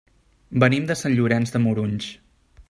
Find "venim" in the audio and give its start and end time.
0.63-0.87